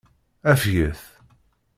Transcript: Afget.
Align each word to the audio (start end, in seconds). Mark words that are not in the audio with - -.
Afget. 0.53 0.97